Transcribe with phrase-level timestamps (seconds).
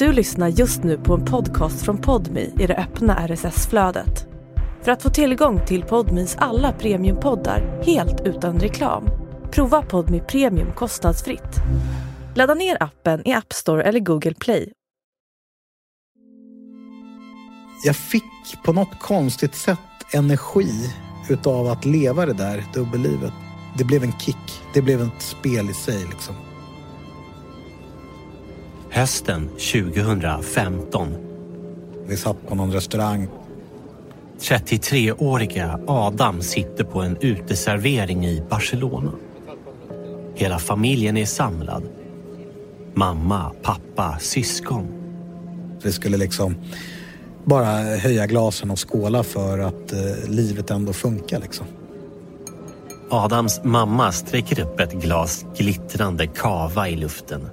[0.00, 4.26] Du lyssnar just nu på en podcast från Podmi i det öppna RSS-flödet.
[4.82, 9.04] För att få tillgång till Podmis alla premiumpoddar helt utan reklam,
[9.50, 11.56] prova Podmi Premium kostnadsfritt.
[12.34, 14.72] Ladda ner appen i App Store eller Google Play.
[17.84, 19.78] Jag fick på något konstigt sätt
[20.14, 20.90] energi
[21.30, 23.32] utav att leva det där dubbellivet.
[23.78, 24.62] Det blev en kick.
[24.74, 26.49] Det blev ett spel i sig liksom.
[28.92, 31.08] Hösten 2015.
[32.06, 33.28] Vi satt på någon restaurang.
[34.40, 39.12] 33-åriga Adam sitter på en uteservering i Barcelona.
[40.34, 41.82] Hela familjen är samlad.
[42.94, 44.86] Mamma, pappa, syskon.
[45.82, 46.54] Vi skulle liksom
[47.44, 51.66] bara höja glasen och skåla för att eh, livet ändå funkar liksom.
[53.10, 57.50] Adams mamma sträcker upp ett glas glittrande kava i luften.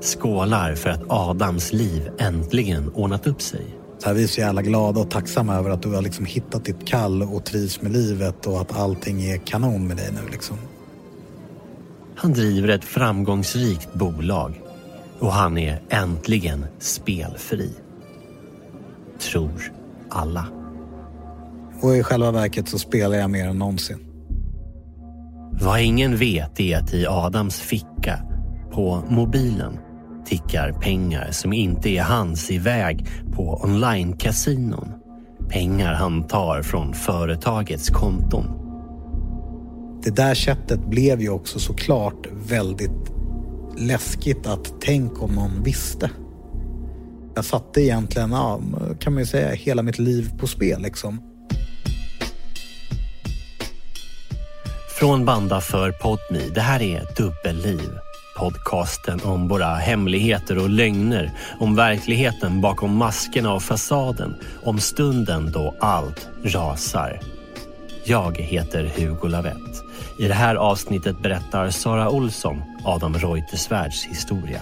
[0.00, 3.66] Skålar för att Adams liv äntligen ordnat upp sig.
[3.98, 6.64] Så här, vi är så jävla glada och tacksamma över att du har liksom hittat
[6.64, 10.56] ditt kall och trivs med livet och att allting är kanon med dig nu liksom.
[12.16, 14.62] Han driver ett framgångsrikt bolag
[15.18, 17.70] och han är äntligen spelfri.
[19.18, 19.72] Tror
[20.08, 20.46] alla.
[21.82, 23.98] Och i själva verket så spelar jag mer än någonsin.
[25.62, 28.22] Vad ingen vet är att i Adams ficka,
[28.72, 29.78] på mobilen,
[30.30, 34.92] tickar pengar som inte är hans iväg på online-kasinon.
[35.48, 38.44] Pengar han tar från företagets konton.
[40.04, 43.12] Det där sättet blev ju också såklart väldigt
[43.78, 46.10] läskigt att tänk om någon visste.
[47.34, 48.60] Jag satte egentligen, ja,
[49.00, 51.20] kan man ju säga, hela mitt liv på spel liksom.
[54.98, 57.90] Från Banda för Podmi, det här är Dubbelliv.
[58.36, 65.74] Podcasten om våra hemligheter och lögner, om verkligheten bakom maskerna och fasaden, om stunden då
[65.80, 67.20] allt rasar.
[68.04, 69.82] Jag heter Hugo Lavett.
[70.18, 74.60] I det här avsnittet berättar Sara Olsson Adam Reuterswärds historia.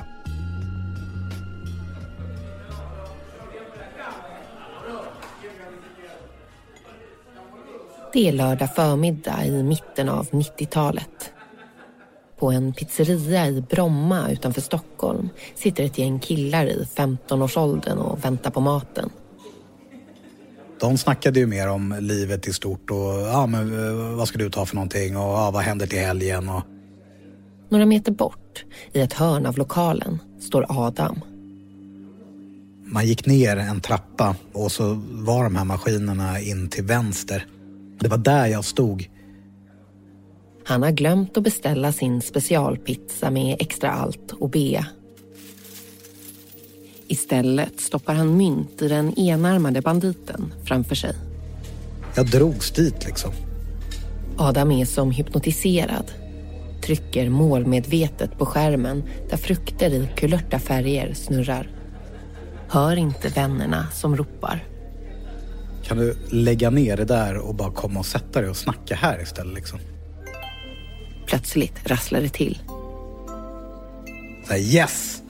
[8.12, 11.32] Det är lördag förmiddag i mitten av 90-talet.
[12.38, 18.50] På en pizzeria i Bromma utanför Stockholm sitter ett gäng killar i 15-årsåldern och väntar
[18.50, 19.10] på maten.
[20.80, 24.50] De snackade ju mer om livet i stort och ja, men, eh, vad ska du
[24.50, 26.62] ta för någonting och ja, vad händer till helgen och
[27.68, 31.20] Några meter bort, i ett hörn av lokalen, står Adam.
[32.84, 37.46] man gick ner en trappa och så var de här maskinerna in till vänster.
[38.00, 39.10] Det var där jag stod.
[40.68, 44.86] Han har glömt att beställa sin specialpizza med extra allt och bea.
[47.06, 51.14] Istället stoppar han mynt i den enarmade banditen framför sig.
[52.14, 53.30] Jag drogs dit liksom.
[54.38, 56.12] Adam är som hypnotiserad.
[56.82, 61.70] Trycker målmedvetet på skärmen där frukter i kulörta färger snurrar.
[62.68, 64.64] Hör inte vännerna som ropar.
[65.84, 69.22] Kan du lägga ner det där och bara komma och sätta dig och snacka här
[69.22, 69.78] istället liksom?
[71.28, 72.58] Plötsligt rasslar det till.
[74.56, 75.22] Yes!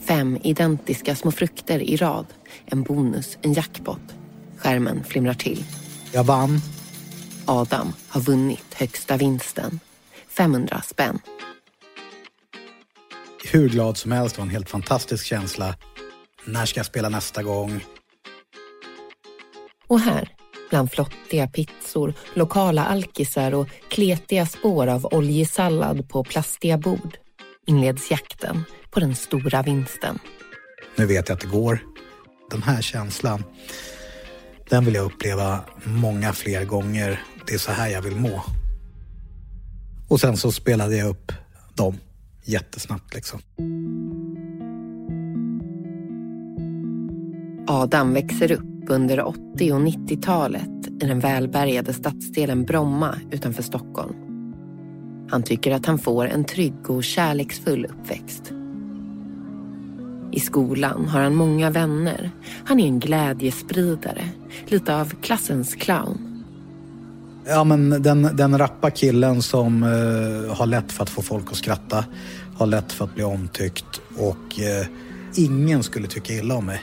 [0.00, 2.26] Fem identiska små frukter i rad.
[2.66, 4.00] En bonus, en jackpot.
[4.56, 5.64] Skärmen flimrar till.
[6.12, 6.60] Jag vann.
[7.46, 9.80] Adam har vunnit högsta vinsten.
[10.28, 11.18] 500 spänn.
[13.52, 14.34] Hur glad som helst.
[14.34, 15.76] Det var en helt fantastisk känsla.
[16.44, 17.84] När ska jag spela nästa gång?
[19.86, 20.28] Och här,
[20.70, 27.18] bland flottiga pizzor, lokala alkisar och kletiga spår av oljesallad på plastiga bord
[27.66, 30.18] inleds jakten på den stora vinsten.
[30.96, 31.78] Nu vet jag att det går.
[32.50, 33.44] Den här känslan,
[34.68, 37.22] den vill jag uppleva många fler gånger.
[37.46, 38.42] Det är så här jag vill må.
[40.08, 41.32] Och sen så spelade jag upp
[41.74, 41.98] dem
[42.44, 43.40] jättesnabbt liksom.
[47.66, 49.36] Adam växer upp under 80
[49.72, 54.14] och 90-talet i den välbärgade stadsdelen Bromma utanför Stockholm.
[55.30, 58.52] Han tycker att han får en trygg och kärleksfull uppväxt.
[60.32, 62.30] I skolan har han många vänner.
[62.64, 64.28] Han är en glädjespridare,
[64.66, 66.44] lite av klassens clown.
[67.46, 71.56] Ja men den, den rappa killen som eh, har lätt för att få folk att
[71.56, 72.04] skratta,
[72.56, 74.86] har lätt för att bli omtyckt och eh,
[75.34, 76.82] ingen skulle tycka illa om mig.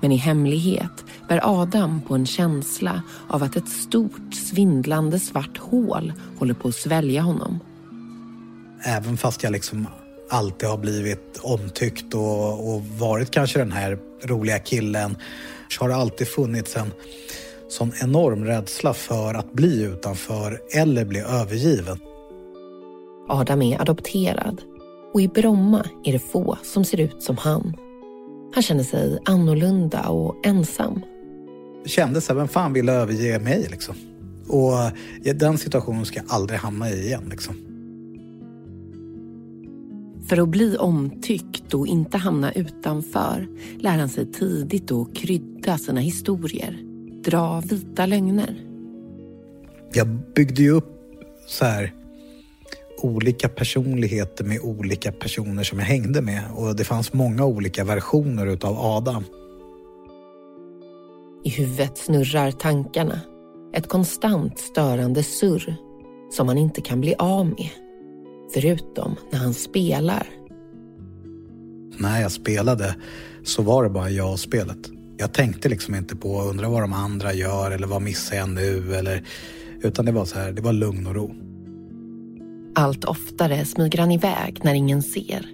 [0.00, 6.12] Men i hemlighet bär Adam på en känsla av att ett stort svindlande svart hål
[6.38, 7.60] håller på att svälja honom.
[8.84, 9.86] Även fast jag liksom
[10.30, 15.16] alltid har blivit omtyckt och, och varit kanske den här roliga killen
[15.68, 16.92] så har det alltid funnits en
[17.68, 21.98] sån enorm rädsla för att bli utanför eller bli övergiven.
[23.28, 24.62] Adam är adopterad
[25.14, 27.76] och i Bromma är det få som ser ut som han.
[28.54, 31.00] Han känner sig annorlunda och ensam.
[31.82, 33.94] Det kändes så här, vem fan vill överge mig liksom?
[34.48, 34.74] Och
[35.34, 37.54] den situationen ska jag aldrig hamna i igen liksom.
[40.28, 43.48] För att bli omtyckt och inte hamna utanför
[43.78, 46.78] lär han sig tidigt att krydda sina historier.
[47.24, 48.64] Dra vita lögner.
[49.92, 50.94] Jag byggde ju upp
[51.46, 51.94] så här
[53.04, 58.46] olika personligheter med olika personer som jag hängde med och det fanns många olika versioner
[58.46, 59.24] utav Adam.
[61.44, 63.20] I huvudet snurrar tankarna.
[63.74, 65.76] Ett konstant störande surr
[66.30, 67.70] som han inte kan bli av med.
[68.54, 70.26] Förutom när han spelar.
[71.98, 72.96] När jag spelade
[73.44, 74.78] så var det bara jag och spelet.
[75.16, 78.94] Jag tänkte liksom inte på undra vad de andra gör eller vad missar jag nu
[78.94, 79.24] eller
[79.82, 81.47] utan det var så här, det var lugn och ro.
[82.78, 85.46] Allt oftare smyger han iväg när ingen ser.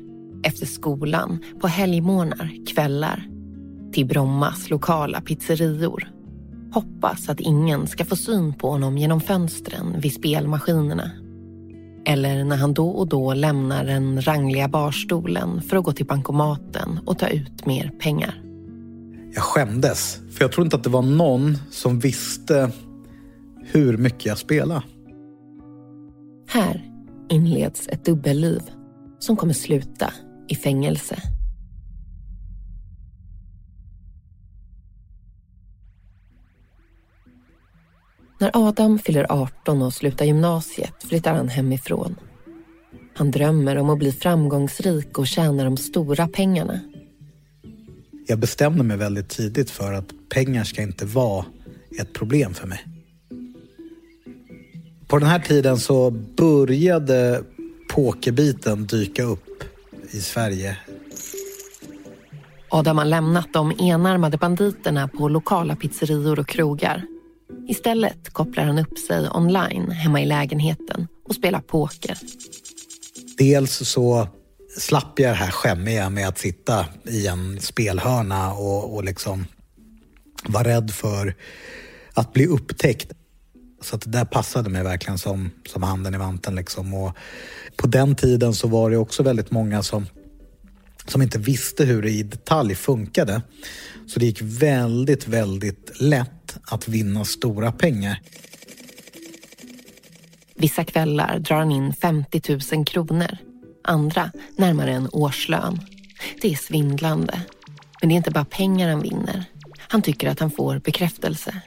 [0.43, 3.29] Efter skolan, på helgmorgnar, kvällar.
[3.93, 6.09] Till Brommas lokala pizzerior.
[6.73, 11.11] Hoppas att ingen ska få syn på honom genom fönstren vid spelmaskinerna.
[12.07, 16.99] Eller när han då och då lämnar den rangliga barstolen för att gå till bankomaten
[17.07, 18.43] och ta ut mer pengar.
[19.35, 22.71] Jag skämdes, för jag tror inte att det var någon som visste
[23.63, 24.83] hur mycket jag spelade.
[26.49, 26.94] Här
[27.29, 28.63] inleds ett dubbelliv
[29.19, 30.13] som kommer sluta
[30.49, 31.23] i fängelse.
[38.41, 42.17] När Adam fyller 18 och slutar gymnasiet flyttar han hemifrån.
[43.15, 46.81] Han drömmer om att bli framgångsrik och tjäna de stora pengarna.
[48.27, 51.45] Jag bestämde mig väldigt tidigt för att pengar ska inte vara
[52.01, 52.94] ett problem för mig.
[55.07, 57.43] På den här tiden så började
[57.95, 59.65] pokerbiten dyka upp
[60.11, 60.77] i Sverige.
[62.69, 67.03] Adam har lämnat de enarmade banditerna på lokala pizzerior och krogar.
[67.69, 72.19] Istället kopplar han upp sig online hemma i lägenheten och spelar poker.
[73.39, 74.29] Dels så
[74.79, 79.47] slapp jag det här skämmiga med att sitta i en spelhörna och, och liksom
[80.45, 81.35] vara rädd för
[82.15, 83.13] att bli upptäckt.
[83.85, 86.55] Så att det där passade mig verkligen som, som handen i vanten.
[86.55, 86.95] Liksom.
[86.95, 87.17] Och
[87.77, 90.07] på den tiden så var det också väldigt många som,
[91.07, 93.43] som inte visste hur det i detalj funkade.
[94.07, 98.21] Så det gick väldigt, väldigt lätt att vinna stora pengar.
[100.55, 103.39] Vissa kvällar drar han in 50 000 kronor.
[103.85, 105.81] Andra närmare en årslön.
[106.43, 107.41] Det är svindlande.
[108.01, 109.45] Men det är inte bara pengar han vinner.
[109.79, 111.63] Han tycker att han får bekräftelse.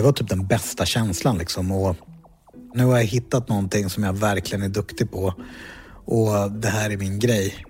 [0.00, 1.72] Det var typ den bästa känslan liksom.
[1.72, 1.96] Och
[2.74, 5.34] nu har jag hittat någonting som jag verkligen är duktig på.
[6.04, 7.64] Och det här är min grej.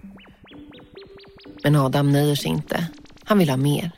[1.64, 2.86] Men Adam nöjer sig inte.
[3.24, 3.90] Han vill ha mer.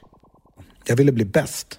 [0.84, 1.79] Jag ville bli bäst.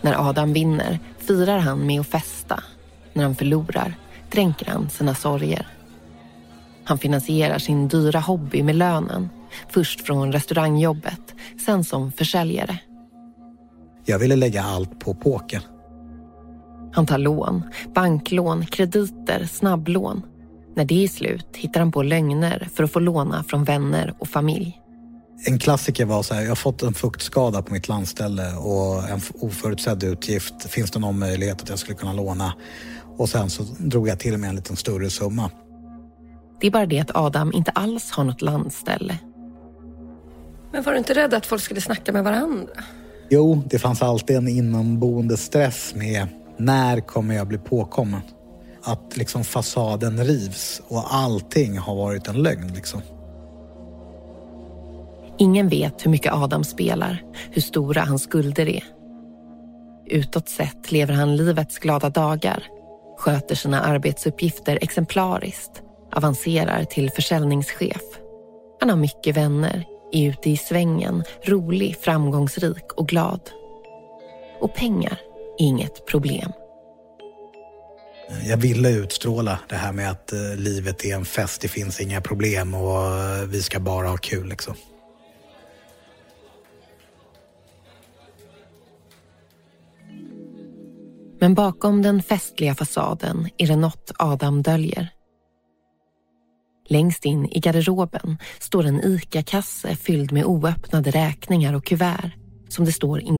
[0.00, 2.62] När Adam vinner firar han med att festa.
[3.12, 3.94] När han förlorar
[4.30, 5.66] dränker han sina sorger.
[6.84, 9.28] Han finansierar sin dyra hobby med lönen.
[9.68, 11.34] Först från restaurangjobbet,
[11.66, 12.78] sen som försäljare.
[14.04, 15.62] Jag ville lägga allt på poker.
[16.92, 17.62] Han tar lån,
[17.94, 20.22] banklån, krediter, snabblån.
[20.76, 24.28] När det är slut hittar han på lögner för att få låna från vänner och
[24.28, 24.80] familj.
[25.46, 29.20] En klassiker var så här, jag har fått en fuktskada på mitt landställe och en
[29.40, 30.70] oförutsedd utgift.
[30.70, 32.52] Finns det någon möjlighet att jag skulle kunna låna?
[33.16, 35.50] Och sen så drog jag till med en liten större summa.
[36.60, 39.18] Det är bara det att Adam inte alls har något landställe.
[40.72, 42.72] Men var du inte rädd att folk skulle snacka med varandra?
[43.32, 48.20] Jo, det fanns alltid en inomboende stress med när kommer jag bli påkommen?
[48.82, 53.00] Att liksom fasaden rivs och allting har varit en lögn liksom.
[55.38, 58.84] Ingen vet hur mycket Adam spelar, hur stora hans skulder är.
[60.06, 62.64] Utåt sett lever han livets glada dagar,
[63.18, 65.82] sköter sina arbetsuppgifter exemplariskt,
[66.12, 68.02] avancerar till försäljningschef.
[68.80, 73.40] Han har mycket vänner, är ute i svängen, rolig, framgångsrik och glad.
[74.60, 75.20] Och pengar
[75.58, 76.52] är inget problem.
[78.44, 82.20] Jag ville utstråla det här med att eh, livet är en fest, det finns inga
[82.20, 84.74] problem och eh, vi ska bara ha kul liksom.
[91.40, 95.08] Men bakom den festliga fasaden är det något Adam döljer.
[96.92, 102.32] Längst in i garderoben står en ICA-kasse fylld med oöppnade räkningar och kuvert
[102.68, 103.36] som det står in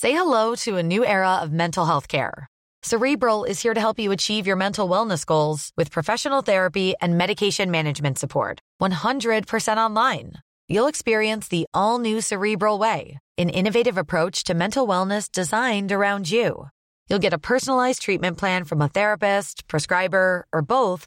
[0.00, 2.46] Say hello to a new era of mental health care.
[2.82, 7.16] Cerebral is here to help you achieve your mental wellness goals with professional therapy and
[7.16, 8.58] medication management support.
[8.80, 10.32] 100% online.
[10.68, 16.28] You'll experience the all new Cerebral Way, an innovative approach to mental wellness designed around
[16.30, 16.66] you.
[17.08, 21.06] You'll get a personalized treatment plan from a therapist, prescriber, or both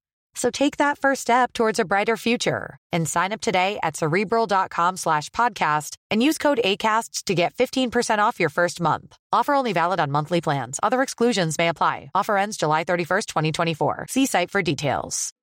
[0.33, 4.97] So take that first step towards a brighter future and sign up today at cerebral.com
[4.97, 9.17] slash podcast and use code ACasts to get 15% off your first month.
[9.33, 10.79] Offer only valid on monthly plans.
[10.81, 12.11] Other exclusions may apply.
[12.15, 14.05] Offer ends July 31st, 2024.
[14.09, 15.33] See site for details.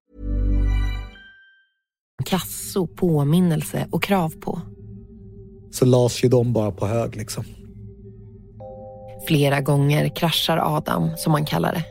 [2.24, 4.60] kasso, påminnelse och krav på.
[5.70, 7.44] Så las ju de bara på hög liksom.
[9.26, 11.84] Flera gånger kraschar Adam, som han kallar det.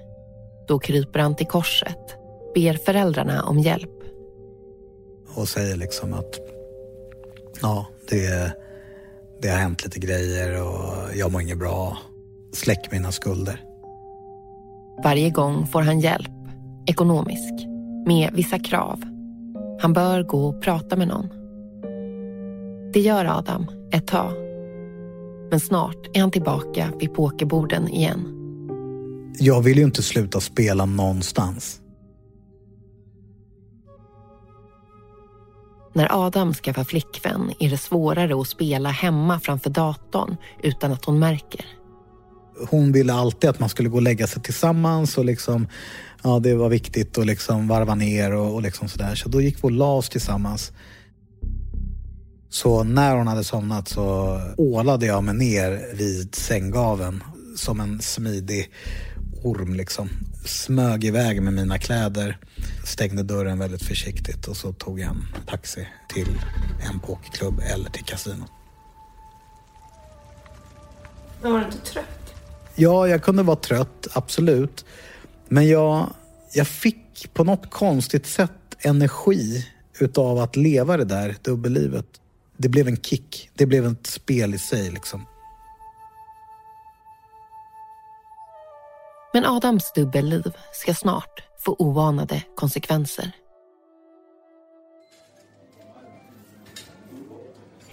[0.67, 2.16] Då kryper han till korset,
[2.57, 3.91] ber föräldrarna om hjälp.
[5.35, 6.39] Och säger liksom att
[7.61, 8.51] ja, det,
[9.41, 11.97] det har hänt lite grejer och jag mår inget bra.
[12.53, 13.61] Släck mina skulder.
[15.03, 16.31] Varje gång får han hjälp,
[16.87, 17.53] ekonomisk,
[18.05, 19.01] med vissa krav.
[19.81, 21.29] Han bör gå och prata med någon.
[22.93, 24.33] Det gör Adam ett tag.
[25.49, 28.33] Men snart är han tillbaka vid pokerborden igen.
[29.39, 31.81] Jag vill ju inte sluta spela någonstans.
[35.97, 41.19] När Adam skaffar flickvän är det svårare att spela hemma framför datorn utan att hon
[41.19, 41.65] märker.
[42.69, 45.67] Hon ville alltid att man skulle gå och lägga sig tillsammans och liksom,
[46.23, 49.15] ja det var viktigt att liksom varva ner och, och liksom sådär.
[49.15, 50.71] Så då gick vi och la oss tillsammans.
[52.49, 57.23] Så när hon hade somnat så ålade jag mig ner vid sänggaven
[57.55, 58.71] som en smidig
[59.43, 60.09] orm liksom.
[60.47, 62.37] Smög iväg med mina kläder,
[62.85, 66.41] stängde dörren väldigt försiktigt och så tog jag en taxi till
[66.89, 68.51] en pokerklubb eller till kasinot.
[71.41, 72.33] Men var du inte trött?
[72.75, 74.85] Ja, jag kunde vara trött, absolut.
[75.47, 76.13] Men jag,
[76.53, 79.67] jag fick på något konstigt sätt energi
[79.99, 82.05] utav att leva det där dubbellivet.
[82.57, 83.49] Det blev en kick.
[83.55, 85.25] Det blev ett spel i sig liksom.
[89.37, 93.31] Men Adams dubbelliv ska snart få oanade konsekvenser.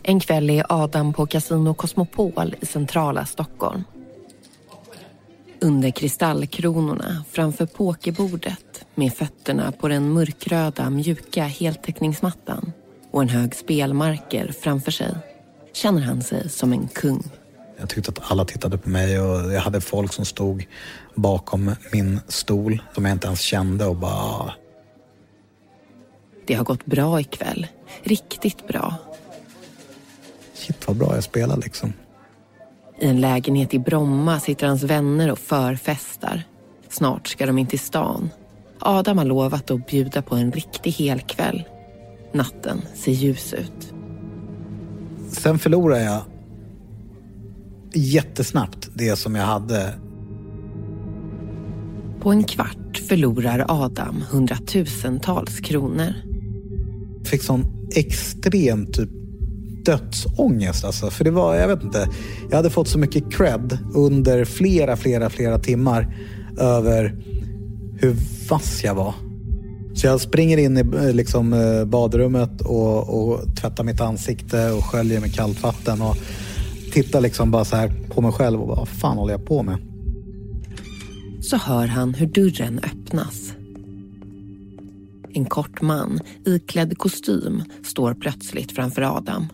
[0.03, 3.85] En kväll är Adam på Casino Cosmopol i centrala Stockholm.
[5.61, 12.73] Under kristallkronorna framför pokerbordet med fötterna på den mörkröda mjuka heltäckningsmattan
[13.11, 15.15] och en hög spelmarker framför sig
[15.73, 17.23] känner han sig som en kung.
[17.78, 20.66] Jag tyckte att alla tittade på mig och jag hade folk som stod
[21.14, 24.12] bakom min stol som jag inte ens kände och bara...
[24.12, 24.52] "Ah."
[26.47, 27.66] Det har gått bra ikväll.
[28.02, 28.95] Riktigt bra.
[30.54, 31.93] Shit vad bra jag spelar liksom.
[33.00, 36.43] I en lägenhet i Bromma sitter hans vänner och förfestar.
[36.88, 38.31] Snart ska de in till stan.
[38.78, 41.64] Adam har lovat att bjuda på en riktig helkväll.
[42.33, 43.93] Natten ser ljus ut.
[45.31, 46.23] Sen förlorade jag
[47.97, 49.95] jättesnabbt det som jag hade.
[52.21, 56.15] På en kvart förlorar Adam hundratusentals kronor.
[57.25, 59.11] fick sån extrem typ
[59.85, 61.11] dödsångest alltså.
[61.11, 62.09] För det var, jag vet inte,
[62.51, 66.17] jag hade fått så mycket cred under flera, flera, flera timmar
[66.59, 67.17] över
[68.01, 68.17] hur
[68.49, 69.15] vass jag var.
[69.95, 75.21] Så jag springer in i liksom, eh, badrummet och, och tvättar mitt ansikte och sköljer
[75.21, 76.17] med kallt vatten och
[76.95, 79.63] tittar liksom bara så här på mig själv och bara, vad fan håller jag på
[79.63, 79.79] med?
[81.43, 83.53] Så hör han hur dörren öppnas.
[85.35, 89.47] En kort man iklädd kostym står plötsligt framför Adam.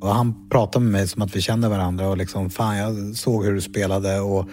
[0.00, 3.44] Och han pratade med mig som att vi kände varandra och liksom, fan jag såg
[3.44, 4.48] hur du spelade och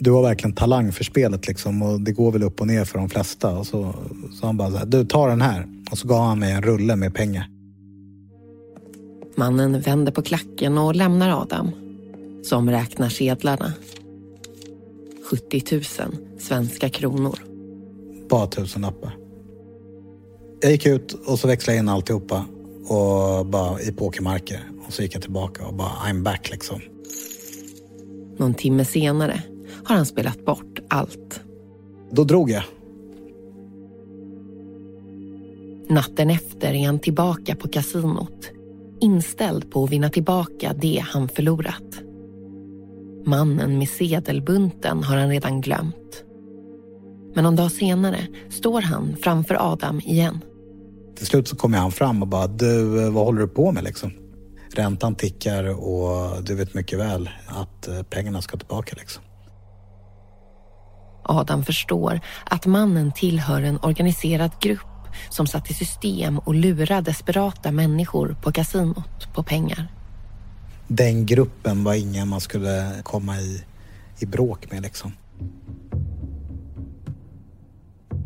[0.00, 2.98] du har verkligen talang för spelet liksom och det går väl upp och ner för
[2.98, 3.58] de flesta.
[3.58, 3.94] Och så
[4.40, 5.66] sa han bara så här, du tar den här.
[5.90, 7.55] Och så gav han mig en rulle med pengar.
[9.36, 11.70] Mannen vänder på klacken och lämnar Adam.
[12.42, 13.72] Som räknar sedlarna.
[15.30, 15.82] 70 000
[16.38, 17.38] svenska kronor.
[18.28, 19.16] Bara tusenlappar.
[20.60, 22.44] Jag gick ut och så växlade jag in alltihopa
[22.88, 26.80] och bara i pokermarker Och så gick jag tillbaka och bara I'm back liksom.
[28.38, 29.42] Någon timme senare
[29.84, 31.40] har han spelat bort allt.
[32.10, 32.62] Då drog jag.
[35.88, 38.50] Natten efter är han tillbaka på kasinot.
[39.06, 42.02] Inställd på att vinna tillbaka det han förlorat.
[43.26, 46.24] Mannen med sedelbunten har han redan glömt.
[47.34, 50.40] Men någon dag senare står han framför Adam igen.
[51.16, 54.12] Till slut så kommer han fram och bara, du vad håller du på med liksom?
[54.74, 59.22] Räntan tickar och du vet mycket väl att eh, pengarna ska tillbaka liksom.
[61.24, 64.95] Adam förstår att mannen tillhör en organiserad grupp
[65.28, 69.88] som satt i system och lura desperata människor på kasinot på pengar.
[70.88, 73.64] Den gruppen var ingen man skulle komma i,
[74.18, 75.12] i bråk med liksom.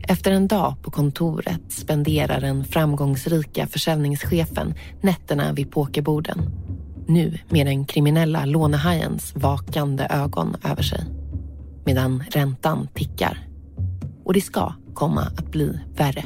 [0.02, 6.50] Efter en dag på kontoret spenderar den framgångsrika försäljningschefen nätterna vid pokerborden.
[7.06, 11.04] Nu med den kriminella lånehajens vakande ögon över sig.
[11.84, 13.46] Medan räntan tickar.
[14.24, 16.24] Och det ska komma att bli värre.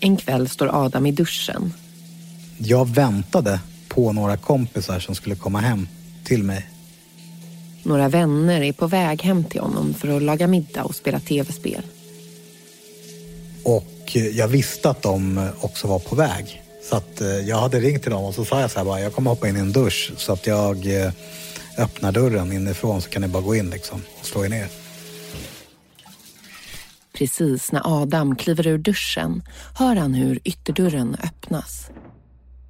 [0.00, 1.72] En kväll står Adam i duschen.
[2.58, 5.88] Jag väntade på några kompisar som skulle komma hem
[6.24, 6.66] till mig.
[7.82, 11.82] Några vänner är på väg hem till honom för att laga middag och spela tv-spel.
[13.64, 16.62] Och jag visste att de också var på väg.
[16.90, 19.00] Så att eh, jag hade ringt till dem och så sa jag så här bara,
[19.00, 21.12] jag kommer hoppa in i en dusch så att jag eh,
[21.78, 24.68] öppnar dörren inifrån så kan ni bara gå in liksom och slå er ner.
[27.20, 29.42] Precis när Adam kliver ur duschen
[29.74, 31.90] hör han hur ytterdörren öppnas.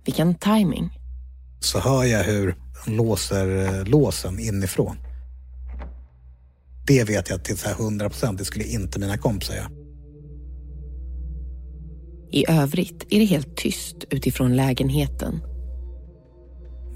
[0.04, 0.98] Vilken timing.
[1.60, 4.96] Så hör jag hur de låser eh, låsen inifrån.
[6.86, 9.70] Det vet jag till så här 100 procent, det skulle inte mina kompisar göra.
[12.30, 15.40] I övrigt är det helt tyst utifrån lägenheten.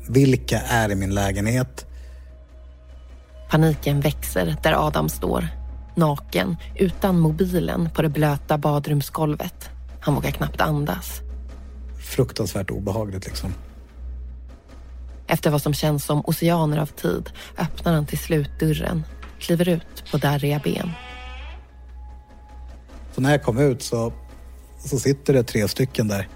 [0.09, 1.87] Vilka är i min lägenhet?
[3.51, 5.64] Paniken växer där Adam står.
[5.97, 9.71] Naken, utan mobilen på det blöta badrumsgolvet.
[10.01, 11.21] Han vågar knappt andas.
[11.99, 13.55] Fruktansvärt obehagligt liksom.
[15.27, 19.05] Efter vad som känns som oceaner av tid öppnar han till slut dörren,
[19.39, 20.91] kliver ut på darriga ben.
[23.15, 24.13] Så när jag kom ut så,
[24.79, 26.29] så sitter det tre stycken där.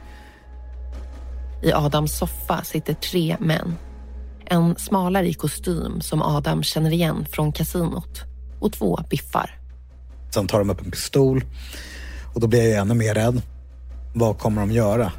[1.63, 3.77] I Adams soffa sitter tre män.
[4.47, 8.25] En smalare i kostym som Adam känner igen från kasinot
[8.61, 9.51] och två biffar.
[10.31, 11.45] Sen tar de upp en pistol
[12.35, 13.43] och då blir jag ännu mer rädd.
[14.15, 15.13] Vad kommer de göra?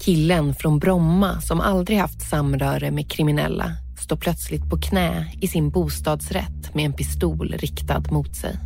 [0.00, 5.70] Killen från Bromma som aldrig haft samröre med kriminella står plötsligt på knä i sin
[5.70, 8.58] bostadsrätt med en pistol riktad mot sig.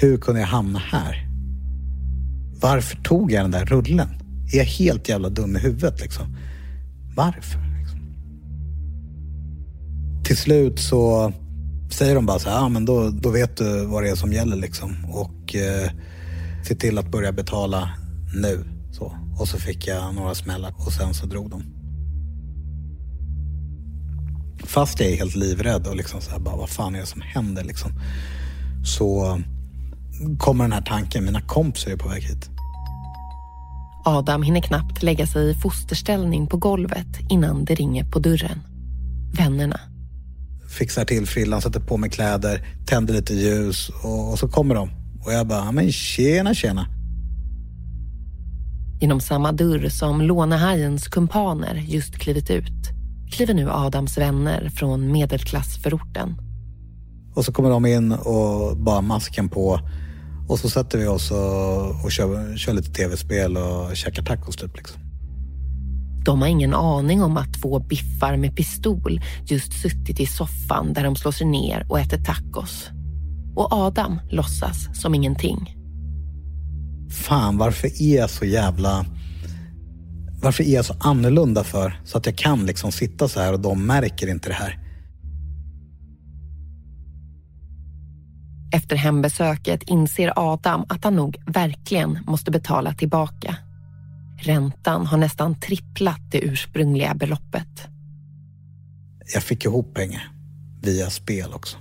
[0.00, 1.28] Hur kunde jag hamna här?
[2.60, 4.08] Varför tog jag den där rullen?
[4.52, 6.36] Är jag helt jävla dum i huvudet liksom?
[7.16, 7.60] Varför?
[7.78, 8.00] Liksom?
[10.24, 11.32] Till slut så
[11.90, 14.32] säger de bara så här, ja men då, då vet du vad det är som
[14.32, 14.96] gäller liksom.
[15.04, 15.90] Och eh,
[16.64, 17.90] se till att börja betala
[18.34, 18.64] nu.
[18.92, 19.12] Så.
[19.38, 21.62] Och så fick jag några smällar och sen så drog de.
[24.64, 27.20] Fast jag är helt livrädd och liksom så här, bara, vad fan är det som
[27.20, 27.90] händer liksom?
[28.84, 29.40] Så
[30.38, 32.50] kommer den här tanken, mina kompisar är på väg hit.
[34.04, 38.60] Adam hinner knappt lägga sig i fosterställning på golvet innan det ringer på dörren.
[39.32, 39.80] Vännerna.
[40.68, 44.90] Fixar till frillan, sätter på mig kläder, tänder lite ljus och, och så kommer de.
[45.24, 46.86] Och jag bara, men tjena tjena.
[49.00, 52.88] Genom samma dörr som lånehajens kumpaner just klivit ut
[53.30, 56.34] kliver nu Adams vänner från medelklassförorten.
[57.34, 59.80] Och så kommer de in och bara masken på.
[60.48, 64.76] Och så sätter vi oss och, och kör, kör lite tv-spel och käkar tacos typ.
[64.76, 65.00] Liksom.
[66.28, 71.04] De har ingen aning om att två biffar med pistol just suttit i soffan där
[71.04, 72.90] de slår sig ner och äter tacos.
[73.56, 75.76] Och Adam låtsas som ingenting.
[77.10, 79.06] Fan, varför är jag så jävla...
[80.42, 82.00] Varför är jag så annorlunda för?
[82.04, 84.78] Så att jag kan liksom sitta så här och de märker inte det här.
[88.74, 93.56] Efter hembesöket inser Adam att han nog verkligen måste betala tillbaka.
[94.40, 97.88] Räntan har nästan tripplat det ursprungliga beloppet.
[99.34, 100.32] Jag fick ihop pengar
[100.82, 101.76] via spel också.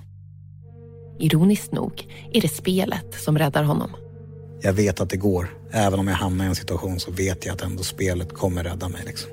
[1.20, 3.90] Ironiskt nog är det spelet som räddar honom.
[4.62, 5.48] Jag vet att det går.
[5.72, 8.90] Även om jag hamnar i en situation så vet jag att ändå spelet kommer rädda
[8.90, 9.02] mig.
[9.06, 9.32] Liksom.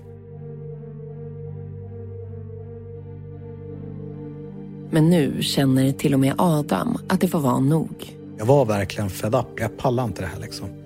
[4.90, 8.16] Men nu känner till och med Adam att det får vara nog.
[8.38, 9.46] Jag var verkligen fed up.
[9.56, 10.83] Jag pallade inte det här liksom.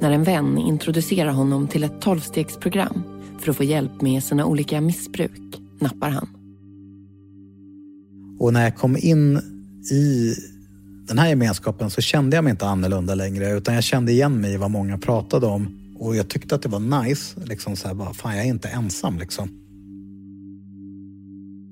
[0.00, 3.02] När en vän introducerar honom till ett tolvstegsprogram
[3.38, 6.28] för att få hjälp med sina olika missbruk nappar han.
[8.38, 9.36] Och när jag kom in
[9.92, 10.34] i
[11.08, 14.54] den här gemenskapen så kände jag mig inte annorlunda längre utan jag kände igen mig
[14.54, 17.40] i vad många pratade om och jag tyckte att det var nice.
[17.44, 19.48] Liksom så här, bara, fan jag är inte ensam liksom.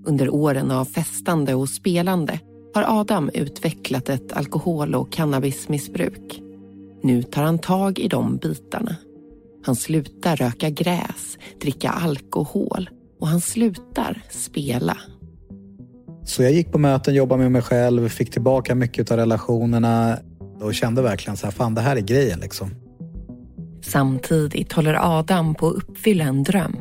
[0.07, 2.41] Under åren av festande och spelande
[2.75, 6.43] har Adam utvecklat ett alkohol och cannabismissbruk.
[7.07, 8.97] Nu tar han tag i de bitarna.
[9.65, 12.91] Han slutar röka gräs, dricka alkohol
[13.21, 14.97] och han slutar spela.
[16.25, 20.19] Så jag gick på möten, jobbade med mig själv, fick tillbaka mycket av relationerna
[20.61, 22.71] och kände verkligen så här, fan det här är grejen liksom.
[23.83, 26.77] Samtidigt håller Adam på att uppfylla en dröm.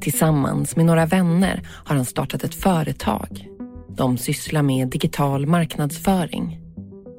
[0.00, 3.48] Tillsammans med några vänner har han startat ett företag.
[3.96, 6.60] De sysslar med digital marknadsföring.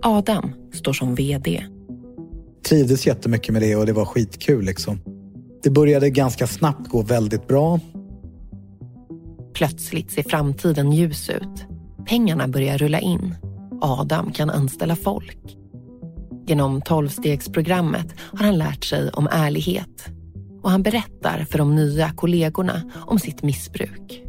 [0.04, 1.64] Adam står som VD.
[2.64, 5.02] Trivdes jättemycket med det och det var skitkul liksom.
[5.64, 7.80] Det började ganska snabbt gå väldigt bra.
[9.54, 11.66] Plötsligt ser framtiden ljus ut.
[12.06, 13.36] Pengarna börjar rulla in.
[13.82, 15.58] Adam kan anställa folk.
[16.48, 20.10] Genom tolvstegsprogrammet har han lärt sig om ärlighet
[20.62, 24.29] och han berättar för de nya kollegorna om sitt missbruk.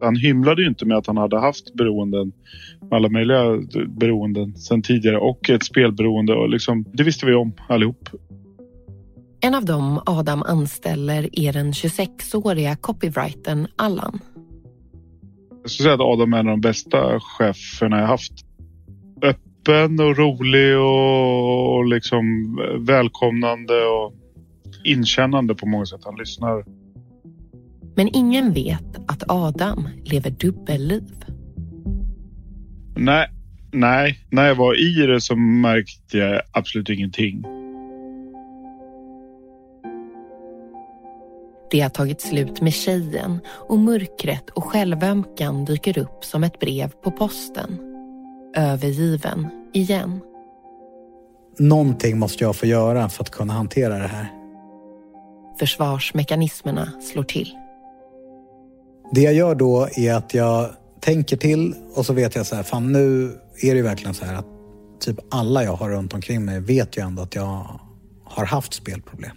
[0.00, 2.32] Han hymlade ju inte med att han hade haft beroenden,
[2.90, 3.42] alla möjliga
[3.88, 6.34] beroenden sen tidigare och ett spelberoende.
[6.34, 8.08] Och liksom, det visste vi om allihop.
[9.40, 14.18] En av dem Adam anställer är den 26-åriga copywritern Allan.
[15.62, 18.32] Jag skulle säga att Adam är en av de bästa cheferna jag haft.
[19.22, 24.14] Öppen och rolig och liksom välkomnande och
[24.84, 26.00] inkännande på många sätt.
[26.04, 26.79] Han lyssnar.
[28.00, 31.24] Men ingen vet att Adam lever dubbelliv.
[32.96, 33.28] Nej,
[33.72, 34.18] nej.
[34.30, 37.42] När jag var i det så märkte jag absolut ingenting.
[41.70, 46.88] Det har tagit slut med tjejen och mörkret och självömkan dyker upp som ett brev
[46.88, 47.78] på posten.
[48.56, 50.20] Övergiven igen.
[51.58, 54.32] Någonting måste jag få göra för att kunna hantera det här.
[55.58, 57.56] Försvarsmekanismerna slår till.
[59.12, 60.70] Det jag gör då är att jag
[61.00, 63.24] tänker till och så vet jag så här, fan nu
[63.62, 64.46] är det ju verkligen så här att
[65.00, 67.80] typ alla jag har runt omkring mig vet ju ändå att jag
[68.24, 69.36] har haft spelproblem.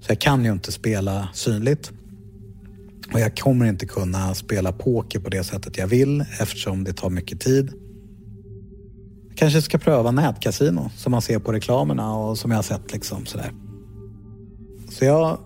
[0.00, 1.92] Så jag kan ju inte spela synligt.
[3.12, 7.10] Och jag kommer inte kunna spela poker på det sättet jag vill eftersom det tar
[7.10, 7.72] mycket tid.
[9.28, 12.92] Jag kanske ska pröva nätkasino som man ser på reklamerna och som jag har sett
[12.92, 13.52] liksom sådär.
[14.90, 15.38] Så jag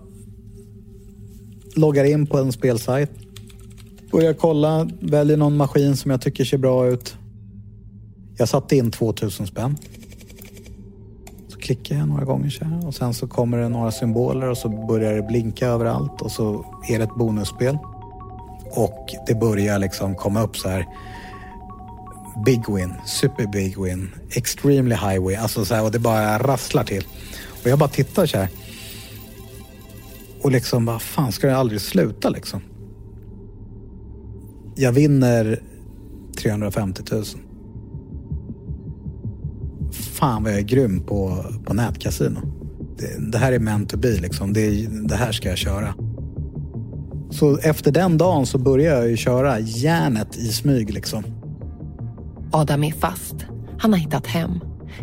[1.73, 3.11] loggar in på en spelsajt.
[4.11, 7.15] Börjar kolla, väljer någon maskin som jag tycker ser bra ut.
[8.37, 9.77] Jag satte in 2000 spänn.
[11.47, 14.57] Så klickar jag några gånger så här och sen så kommer det några symboler och
[14.57, 17.77] så börjar det blinka överallt och så är det ett bonusspel.
[18.71, 20.85] Och det börjar liksom komma upp så här
[22.45, 25.39] big win, super big win, extremely high win.
[25.39, 27.03] Alltså så här, och det bara rasslar till.
[27.63, 28.49] Och jag bara tittar så här.
[30.43, 32.61] Och liksom, vad fan, ska det aldrig sluta liksom?
[34.75, 35.61] Jag vinner
[36.41, 37.23] 350 000.
[39.91, 42.39] Fan vad jag är grym på, på nätkasino.
[42.97, 44.53] det, det här är meant to be liksom.
[44.53, 45.95] Det, det här ska jag köra.
[47.31, 51.23] Så efter den dagen så började jag ju köra järnet i smyg liksom.
[52.51, 53.35] Adam är fast.
[53.77, 54.59] Han har hittat hem.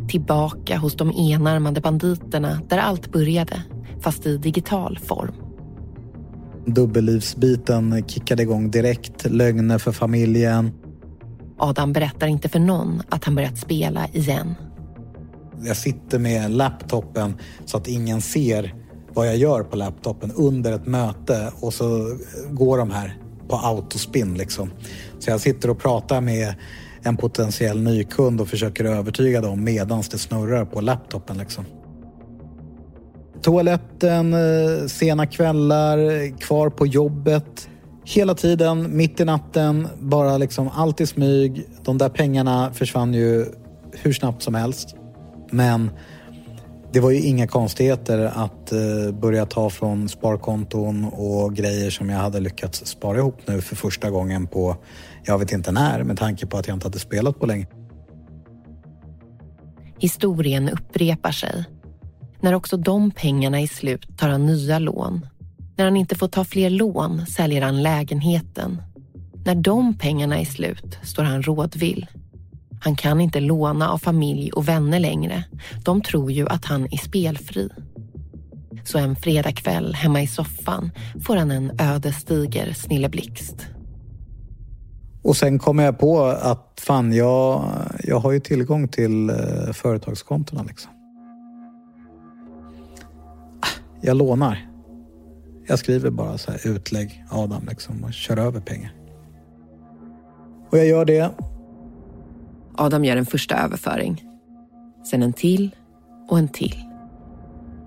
[0.08, 3.62] Tillbaka hos de enarmade banditerna där allt började,
[4.00, 5.34] fast i digital form.
[6.66, 9.24] Dubbellivsbiten kickade igång direkt.
[9.30, 10.72] Lögner för familjen.
[11.58, 14.54] Adam berättar inte för någon att han börjat spela igen.
[15.62, 17.34] Jag sitter med laptopen
[17.64, 18.74] så att ingen ser
[19.14, 22.16] vad jag gör på laptopen under ett möte och så
[22.50, 24.70] går de här på autospin liksom.
[25.18, 26.54] Så jag sitter och pratar med
[27.02, 31.64] en potentiell ny kund och försöker övertyga dem medans det snurrar på laptopen liksom.
[33.42, 37.68] Toaletten, eh, sena kvällar, kvar på jobbet.
[38.04, 41.68] Hela tiden, mitt i natten, bara liksom allt i smyg.
[41.84, 43.46] De där pengarna försvann ju
[43.92, 44.94] hur snabbt som helst.
[45.50, 45.90] Men
[46.92, 52.18] det var ju inga konstigheter att eh, börja ta från sparkonton och grejer som jag
[52.18, 54.76] hade lyckats spara ihop nu för första gången på,
[55.24, 57.66] jag vet inte när, med tanke på att jag inte hade spelat på länge.
[59.98, 61.64] Historien upprepar sig.
[62.40, 65.26] När också de pengarna är slut tar han nya lån.
[65.76, 68.82] När han inte får ta fler lån säljer han lägenheten.
[69.44, 72.06] När de pengarna är slut står han rådvill.
[72.80, 75.44] Han kan inte låna av familj och vänner längre.
[75.84, 77.68] De tror ju att han är spelfri.
[78.84, 80.90] Så en fredagkväll hemma i soffan
[81.26, 83.66] får han en ödesdiger snilleblixt.
[85.22, 87.64] Och sen kommer jag på att fan, jag,
[88.02, 89.36] jag har ju tillgång till eh,
[89.72, 90.99] företagskontona liksom.
[94.00, 94.70] Jag lånar.
[95.66, 98.92] Jag skriver bara så här utlägg Adam liksom och kör över pengar.
[100.70, 101.30] Och jag gör det.
[102.74, 104.24] Adam gör en första överföring.
[105.10, 105.76] Sen en till
[106.28, 106.76] och en till.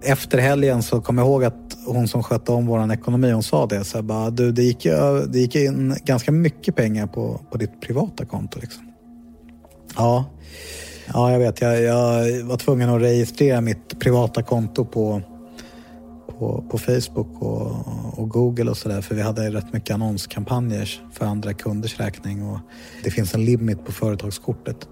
[0.03, 3.65] Efter helgen så kom jag ihåg att hon som skötte om vår ekonomi, hon sa
[3.65, 3.83] det.
[3.83, 4.83] Så här, bara, du, det, gick,
[5.27, 8.59] det gick in ganska mycket pengar på, på ditt privata konto.
[8.59, 8.91] Liksom.
[9.95, 10.25] Ja,
[11.13, 11.61] ja, jag vet.
[11.61, 15.21] Jag, jag var tvungen att registrera mitt privata konto på
[16.43, 17.71] på, på Facebook och,
[18.19, 22.59] och Google och sådär för vi hade rätt mycket annonskampanjer för andra kunders räkning och
[23.03, 24.87] det finns en limit på företagskortet.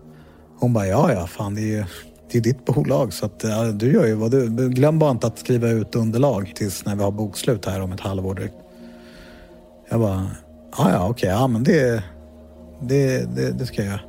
[0.59, 1.85] Hon bara, ja ja, fan det är ju
[2.31, 4.69] det är ditt bolag så att, ja, du gör ju vad du...
[4.69, 7.99] Glöm bara inte att skriva ut underlag tills när vi har bokslut här om ett
[7.99, 8.49] halvår
[9.89, 10.27] Jag bara,
[10.77, 12.03] ja ja okej, ja men det,
[12.81, 14.01] det, det, det ska jag göra.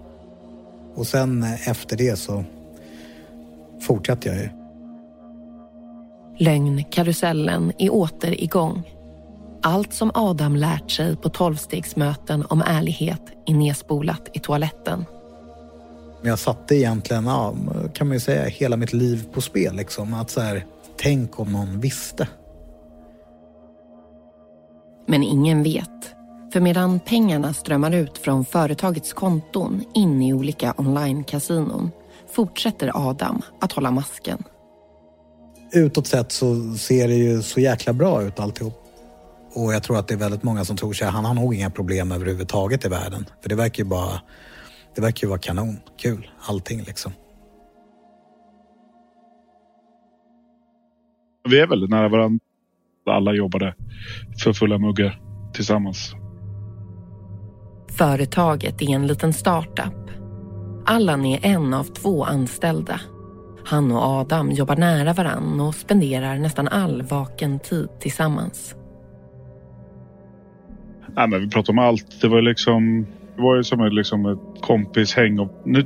[0.95, 2.45] Och sen efter det så
[3.87, 4.62] fortsatte jag ju.
[6.43, 8.93] Lögnkarusellen är åter igång.
[9.63, 15.05] Allt som Adam lärt sig på tolvstegsmöten om ärlighet är nedspolat i toaletten.
[16.23, 17.55] Jag satte egentligen, ja,
[17.95, 19.77] kan man säga, hela mitt liv på spel.
[19.77, 20.15] Liksom.
[20.15, 22.29] Att så här, tänk om någon visste.
[25.07, 26.15] Men ingen vet.
[26.53, 31.91] För medan pengarna strömmar ut från företagets konton in i olika online-kasinon
[32.33, 34.45] fortsätter Adam att hålla masken
[35.73, 38.83] utåt sett så ser det ju så jäkla bra ut alltihop.
[39.55, 41.71] Och jag tror att det är väldigt många som tror sig han har nog inga
[41.71, 43.27] problem överhuvudtaget i världen.
[43.43, 44.21] För det verkar ju bara,
[44.95, 47.13] det verkar ju vara kanon, kul, allting liksom.
[51.49, 52.39] Vi är väldigt nära varandra.
[53.11, 53.75] Alla jobbade
[54.43, 55.21] för fulla muggar
[55.55, 56.15] tillsammans.
[57.99, 60.11] Företaget är en liten startup.
[60.87, 63.01] Allan är en av två anställda
[63.65, 68.75] han och Adam jobbar nära varann och spenderar nästan all vaken tid tillsammans.
[71.17, 72.21] Nej, men vi pratade om allt.
[72.21, 75.39] Det var, liksom, det var ju som ett, liksom ett kompishäng.
[75.39, 75.85] Och nu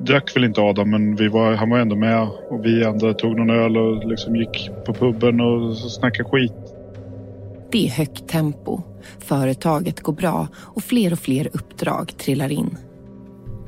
[0.00, 2.28] drack väl inte Adam, men vi var, han var ändå med.
[2.50, 6.74] Och vi andra tog någon öl och liksom gick på puben och snackade skit.
[7.72, 8.80] Det är högt tempo.
[9.18, 12.76] Företaget går bra och fler och fler uppdrag trillar in.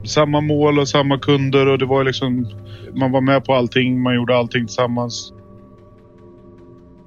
[0.05, 2.47] Samma mål och samma kunder och det var liksom
[2.95, 5.33] man var med på allting, man gjorde allting tillsammans.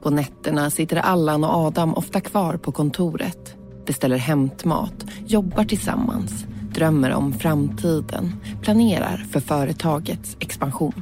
[0.03, 3.56] På nätterna sitter Allan och Adam ofta kvar på kontoret.
[3.86, 11.01] Beställer hämtmat, jobbar tillsammans, drömmer om framtiden, planerar för företagets expansion.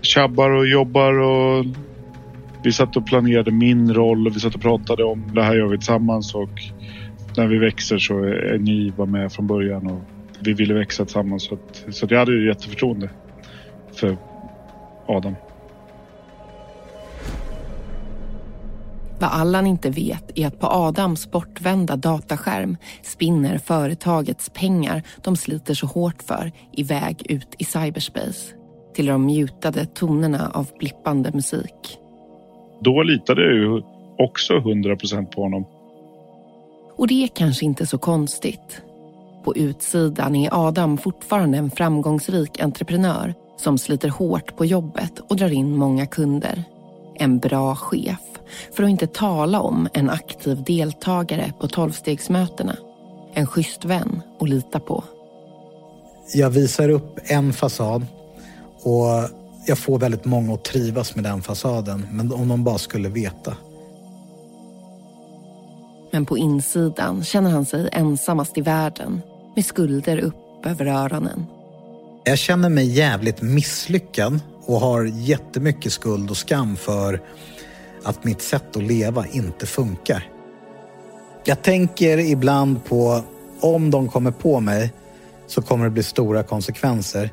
[0.00, 1.64] Tjabbar och jobbar och
[2.62, 5.66] vi satt och planerade min roll och vi satt och pratade om det här gör
[5.66, 6.50] vi tillsammans och
[7.36, 10.02] när vi växer så är ni var med från början och
[10.40, 11.44] vi ville växa tillsammans.
[11.44, 13.10] Så, att, så att jag hade ju jätteförtroende
[13.92, 14.16] för
[15.06, 15.34] Adam.
[19.20, 25.74] Vad Allan inte vet är att på Adams bortvända dataskärm spinner företagets pengar de sliter
[25.74, 28.54] så hårt för iväg ut i cyberspace.
[28.94, 31.98] till de mutade tonerna av blippande musik.
[32.80, 33.82] Då litade jag ju
[34.18, 35.64] också 100% på honom.
[36.96, 38.82] Och det är kanske inte så konstigt.
[39.46, 45.52] På utsidan är Adam fortfarande en framgångsrik entreprenör som sliter hårt på jobbet och drar
[45.52, 46.64] in många kunder.
[47.14, 48.20] En bra chef,
[48.72, 52.76] för att inte tala om en aktiv deltagare på tolvstegsmötena.
[53.34, 55.04] En schysst vän att lita på.
[56.34, 58.06] Jag visar upp en fasad
[58.82, 59.06] och
[59.66, 62.06] jag får väldigt många att trivas med den fasaden.
[62.10, 63.56] Men om de bara skulle veta.
[66.10, 69.22] Men på insidan känner han sig ensammast i världen
[69.56, 71.46] med skulder upp över öronen.
[72.24, 77.22] Jag känner mig jävligt misslyckad och har jättemycket skuld och skam för
[78.04, 80.30] att mitt sätt att leva inte funkar.
[81.44, 83.22] Jag tänker ibland på
[83.60, 84.92] om de kommer på mig
[85.46, 87.30] så kommer det bli stora konsekvenser.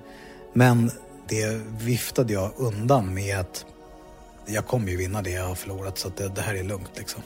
[0.53, 0.91] Men
[1.29, 3.65] det viftade jag undan med att
[4.45, 7.21] jag kommer ju vinna det jag har förlorat så det, det här är lugnt liksom.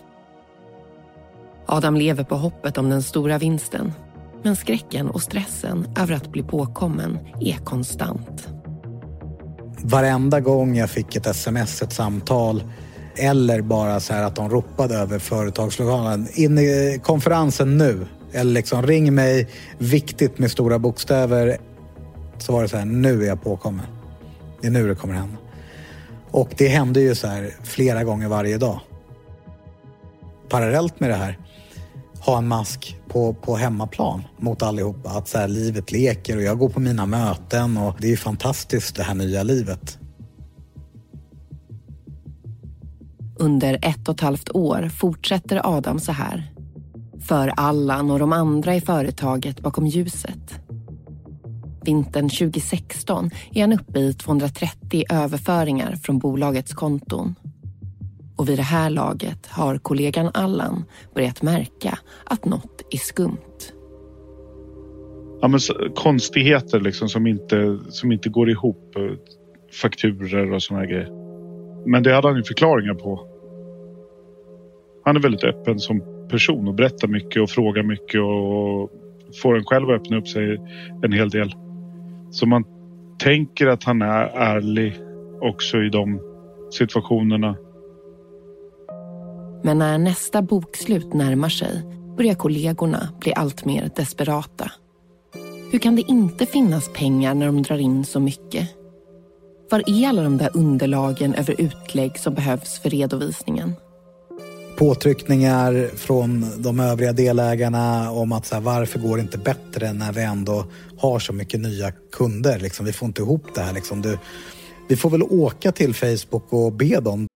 [1.65, 3.93] Adam lever på hoppet om den stora vinsten.
[4.47, 8.47] Men skräcken och stressen över att bli påkommen är konstant.
[9.83, 12.63] Varenda gång jag fick ett sms, ett samtal
[13.15, 16.27] eller bara så här att de ropade över företagslokalen.
[16.33, 18.07] In i konferensen nu.
[18.31, 21.57] Eller liksom ring mig, viktigt med stora bokstäver.
[22.37, 23.85] Så var det så här, nu är jag påkommen.
[24.61, 25.37] Det är nu det kommer hända.
[26.31, 28.79] Och det hände ju så här flera gånger varje dag.
[30.49, 31.37] Parallellt med det här,
[32.27, 35.09] ha en mask på, på hemmaplan mot allihopa.
[35.09, 38.95] Att så här, livet leker och jag går på mina möten och det är fantastiskt
[38.95, 39.99] det här nya livet.
[43.39, 46.53] Under ett och ett halvt år fortsätter Adam så här.
[47.19, 50.59] För Allan och de andra i företaget bakom ljuset.
[51.81, 57.35] Vintern 2016 är han uppe i 230 överföringar från bolagets konton.
[58.37, 63.73] Och vid det här laget har kollegan Allan börjat märka att något är skumt.
[65.41, 65.59] Ja, men
[65.95, 68.95] konstigheter liksom som inte, som inte går ihop.
[68.95, 69.01] Eh,
[69.81, 71.09] fakturer och såna här grejer.
[71.85, 73.27] Men det hade han ju förklaringar på.
[75.05, 78.91] Han är väldigt öppen som person och berättar mycket och frågar mycket och
[79.41, 80.57] får en själv att öppna upp sig
[81.03, 81.55] en hel del.
[82.31, 82.63] Så man
[83.19, 84.99] tänker att han är ärlig
[85.41, 86.21] också i de
[86.71, 87.55] situationerna.
[89.63, 91.81] Men när nästa bokslut närmar sig
[92.17, 94.71] börjar kollegorna bli allt mer desperata.
[95.71, 98.69] Hur kan det inte finnas pengar när de drar in så mycket?
[99.71, 103.73] Var är alla de där underlagen över utlägg som behövs för redovisningen?
[104.77, 110.11] Påtryckningar från de övriga delägarna om att så här, varför går det inte bättre när
[110.11, 110.65] vi ändå
[110.97, 112.59] har så mycket nya kunder?
[112.59, 113.73] Liksom, vi får inte ihop det här.
[113.73, 114.01] Liksom.
[114.01, 114.17] Du,
[114.89, 117.26] vi får väl åka till Facebook och be dem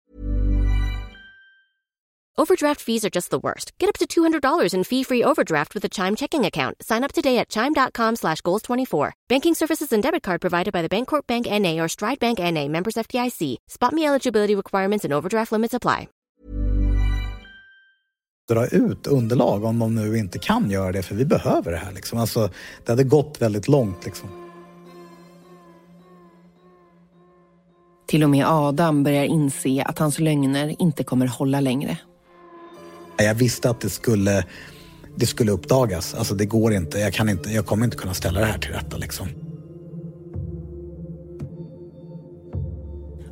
[2.37, 3.71] Overdraft fees are just the worst.
[3.77, 6.81] Get up to $200 in fee-free overdraft with a Chime checking account.
[6.81, 9.11] Sign up today at Chime.com slash Goals24.
[9.27, 11.79] Banking services and debit card provided by the Bancorp Bank N.A.
[11.79, 12.69] or Stride Bank N.A.
[12.69, 13.57] Members FDIC.
[13.67, 16.07] Spot me eligibility requirements and overdraft limits apply.
[18.49, 21.91] Dra ut underlag om de nu inte kan göra det, för vi behöver det här.
[21.91, 22.19] Liksom.
[22.19, 22.49] Alltså,
[22.85, 24.05] det hade gått väldigt långt.
[24.05, 24.29] Liksom.
[28.07, 31.97] Till och med Adam börjar inse att hans lögner inte kommer hålla längre.
[33.23, 34.45] Jag visste att det skulle,
[35.15, 36.13] det skulle uppdagas.
[36.13, 36.99] Alltså det går inte.
[36.99, 37.49] Jag, kan inte.
[37.49, 38.97] jag kommer inte kunna ställa det här till rätta.
[38.97, 39.27] Liksom.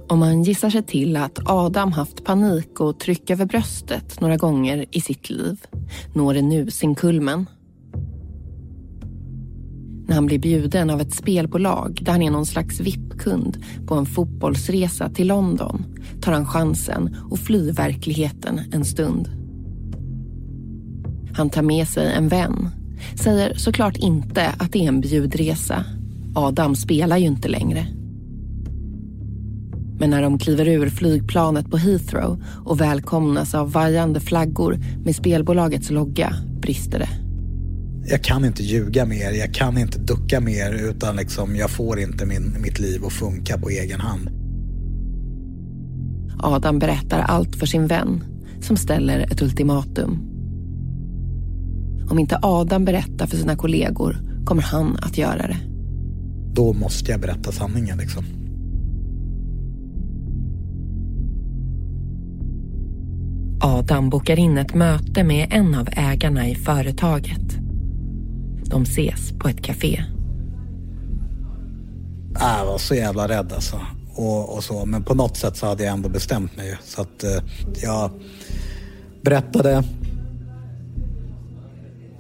[0.10, 4.86] Om man gissar sig till att Adam haft panik och tryck över bröstet några gånger
[4.91, 5.65] i sitt liv
[6.13, 7.45] når det nu sin kulmen.
[10.08, 14.06] När han blir bjuden av ett spelbolag där han är någon slags VIP-kund på en
[14.06, 15.86] fotbollsresa till London
[16.21, 19.38] tar han chansen och flyr verkligheten en stund.
[21.39, 22.69] Han tar med sig en vän.
[23.15, 25.86] Säger såklart inte att det är en bjudresa.
[26.36, 27.88] Adam spelar ju inte längre.
[29.99, 35.89] Men när de kliver ur flygplanet på Heathrow och välkomnas av vajande flaggor med spelbolagets
[35.89, 37.09] logga brister det.
[38.11, 42.26] Jag kan inte ljuga mer, jag kan inte ducka mer utan liksom, jag får inte
[42.26, 44.30] min, mitt liv att funka på egen hand.
[46.39, 48.24] Adam berättar allt för sin vän
[48.61, 50.28] som ställer ett ultimatum.
[52.10, 55.57] Om inte Adam berättar för sina kollegor kommer han att göra det.
[56.53, 58.24] Då måste jag berätta sanningen liksom.
[63.62, 67.57] Adam bokar in ett möte med en av ägarna i företaget.
[68.66, 70.03] De ses på ett café.
[72.36, 73.80] Äh, jag var så jävla rädd alltså.
[74.16, 74.86] Och, och, så.
[74.86, 76.78] Men på något sätt så hade jag ändå bestämt mig.
[76.84, 77.43] Så att eh,
[77.84, 78.12] jag
[79.22, 79.84] berättade.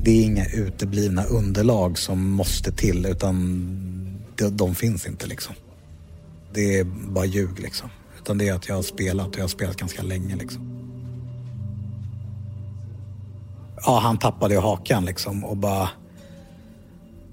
[0.09, 3.35] Det är inga uteblivna underlag som måste till utan
[4.35, 5.55] de, de finns inte liksom.
[6.53, 7.89] Det är bara ljug liksom.
[8.21, 10.61] Utan det är att jag har spelat och jag har spelat ganska länge liksom.
[13.85, 15.89] Ja, han tappade ju hakan liksom och bara...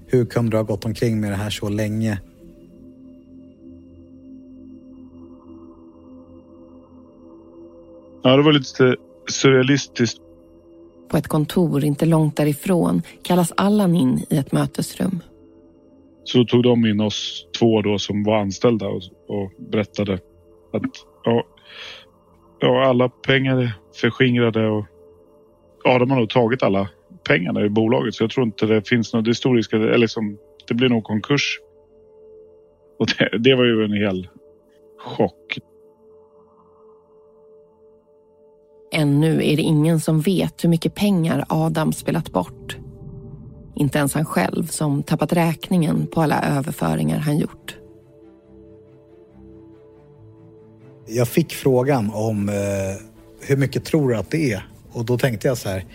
[0.07, 2.21] Hur kunde du ha gått omkring med det här så länge?
[8.23, 8.95] Ja, det var lite
[9.29, 10.26] surrealistiskt.
[11.09, 15.19] På ett kontor inte långt därifrån kallas Allan in i ett mötesrum.
[16.23, 20.13] Så tog de in oss två då som var anställda och, och berättade
[20.73, 20.81] att
[21.23, 21.43] ja,
[22.59, 24.85] ja, alla pengar är förskingrade och
[25.83, 26.89] ja, de har nog tagit alla
[27.27, 28.15] pengarna i bolaget.
[28.15, 30.37] Så jag tror inte det finns något historiskt, eller liksom,
[30.67, 31.59] det blir nog konkurs.
[32.99, 34.27] Och det, det var ju en hel
[34.99, 35.59] chock.
[38.97, 42.77] Ännu är det ingen som vet hur mycket pengar Adam spelat bort.
[43.75, 47.77] Inte ens han själv som tappat räkningen på alla överföringar han gjort.
[51.07, 52.55] Jag fick frågan om eh,
[53.41, 54.67] hur mycket tror du att det är?
[54.91, 55.85] Och då tänkte jag så här.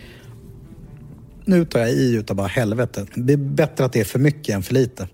[1.44, 3.06] Nu tar jag i utav bara helvete.
[3.14, 5.08] Det är bättre att det är för mycket än för lite.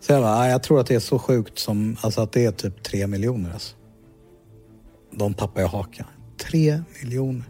[0.00, 2.44] Så jag bara, ah, jag tror att det är så sjukt som, alltså att det
[2.44, 3.76] är typ tre miljoner alltså.
[5.10, 6.06] De tappar jag hakan.
[6.36, 7.44] Tre miljoner.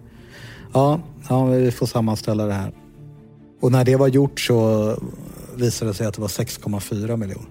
[0.72, 2.72] Ja, ja, vi får sammanställa det här.
[3.60, 4.98] Och när det var gjort så
[5.56, 7.48] visade det sig att det var 6,4 miljoner.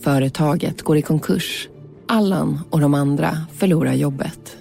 [0.00, 1.68] Företaget går i konkurs.
[2.06, 4.56] Allan och de andra förlorar jobbet.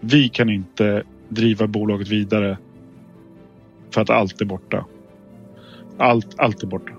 [0.00, 2.58] Vi kan inte driva bolaget vidare
[3.90, 4.86] för att allt är borta.
[5.98, 6.92] Allt, allt är borta.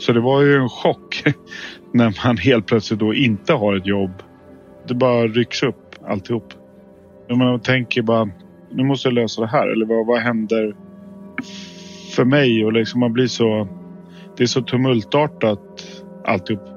[0.00, 1.22] Så det var ju en chock
[1.92, 4.10] när man helt plötsligt då inte har ett jobb.
[4.88, 6.54] Det bara rycks upp alltihop.
[7.30, 8.30] Man tänker bara,
[8.72, 9.68] nu måste jag lösa det här.
[9.68, 10.76] Eller vad, vad händer
[12.16, 12.64] för mig?
[12.64, 13.68] Och liksom man blir så...
[14.36, 16.68] Det är så tumultartat alltihop.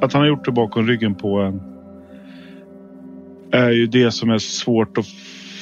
[0.00, 1.60] Att han har gjort det bakom ryggen på en
[3.52, 5.06] är ju det som är svårt att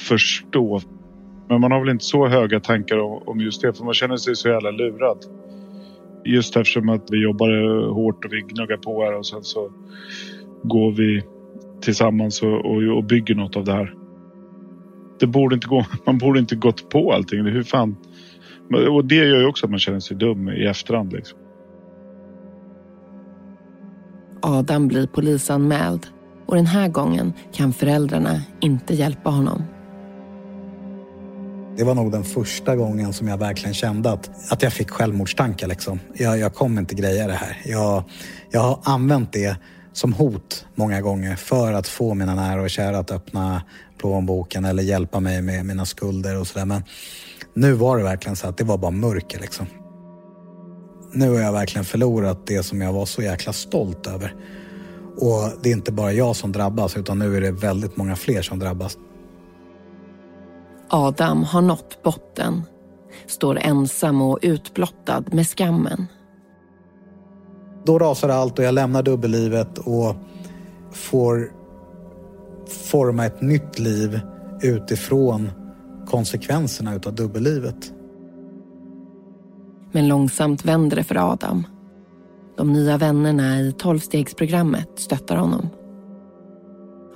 [0.08, 0.80] förstå.
[1.48, 4.36] Men man har väl inte så höga tankar om just det för man känner sig
[4.36, 5.18] så jävla lurad.
[6.24, 7.48] Just eftersom att vi jobbar
[7.92, 9.70] hårt och vi gnuggar på här och sen så
[10.62, 11.22] går vi
[11.80, 13.94] tillsammans och, och, och bygger något av det här.
[15.20, 17.44] Det borde inte gå, man borde inte gått på allting.
[17.44, 17.96] Hur fan?
[18.90, 21.12] Och det gör ju också att man känner sig dum i efterhand.
[21.12, 21.38] Liksom.
[24.42, 26.06] Adam blir polisanmäld
[26.46, 29.62] och den här gången kan föräldrarna inte hjälpa honom.
[31.76, 35.66] Det var nog den första gången som jag verkligen kände att, att jag fick självmordstankar.
[35.66, 36.00] Liksom.
[36.14, 37.60] Jag, jag kommer inte greja det här.
[37.64, 38.04] Jag,
[38.50, 39.56] jag har använt det
[39.92, 43.62] som hot många gånger för att få mina nära och kära att öppna
[43.98, 46.64] plånboken eller hjälpa mig med mina skulder och sådär.
[46.64, 46.82] Men
[47.54, 49.66] nu var det verkligen så att det var bara mörker liksom.
[51.12, 54.34] Nu har jag verkligen förlorat det som jag var så jäkla stolt över.
[55.16, 58.42] Och det är inte bara jag som drabbas utan nu är det väldigt många fler
[58.42, 58.98] som drabbas.
[60.94, 62.62] Adam har nått botten.
[63.26, 66.06] Står ensam och utblottad med skammen.
[67.86, 70.14] Då rasar allt och jag lämnar dubbellivet och
[70.92, 71.52] får
[72.90, 74.20] forma ett nytt liv
[74.62, 75.50] utifrån
[76.06, 77.92] konsekvenserna utav dubbellivet.
[79.92, 81.66] Men långsamt vänder det för Adam.
[82.56, 85.68] De nya vännerna i tolvstegsprogrammet stöttar honom.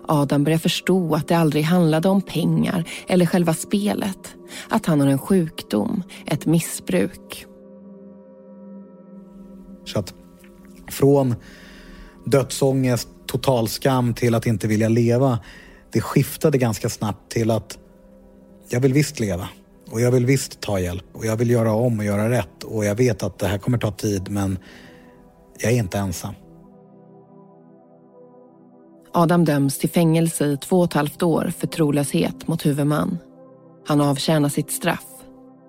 [0.09, 4.35] Adam börjar förstå att det aldrig handlade om pengar eller själva spelet.
[4.69, 7.47] Att han har en sjukdom, ett missbruk.
[9.85, 10.15] Så att
[10.91, 11.35] från
[12.25, 15.39] dödsångest, total skam till att inte vilja leva.
[15.93, 17.79] Det skiftade ganska snabbt till att
[18.69, 19.49] jag vill visst leva
[19.91, 22.85] och jag vill visst ta hjälp och jag vill göra om och göra rätt och
[22.85, 24.59] jag vet att det här kommer ta tid men
[25.59, 26.35] jag är inte ensam.
[29.19, 33.19] Adam döms till fängelse i två och ett halvt år för trolöshet mot huvudman.
[33.87, 35.07] Han avtjänar sitt straff.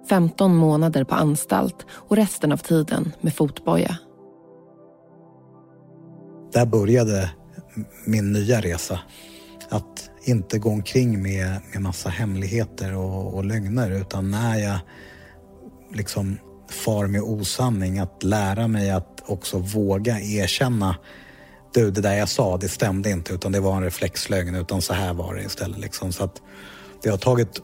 [0.09, 3.97] 15 månader på anstalt och resten av tiden med fotboja.
[6.53, 7.29] Där började
[8.05, 8.99] min nya resa.
[9.69, 14.79] Att inte gå omkring med, med massa hemligheter och, och lögner utan när jag
[15.95, 16.37] liksom
[16.69, 20.95] far med osanning, att lära mig att också våga erkänna
[21.73, 24.93] du, det där jag sa, det stämde inte utan det var en reflexlögn utan så
[24.93, 25.79] här var det istället.
[25.79, 26.11] Liksom.
[26.11, 26.41] Så att
[27.03, 27.61] det har tagit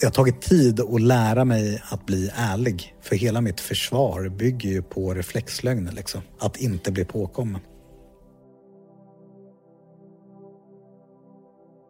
[0.00, 2.94] Det har tagit tid att lära mig att bli ärlig.
[3.02, 5.92] För hela mitt försvar bygger ju på reflexlögner.
[5.92, 6.20] Liksom.
[6.38, 7.60] Att inte bli påkommen.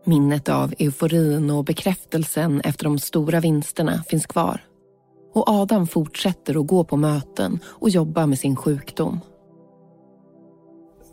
[0.04, 4.60] Minnet av euforin och bekräftelsen efter de stora vinsterna finns kvar.
[5.34, 9.20] Och Adam fortsätter att gå på möten och jobba med sin sjukdom.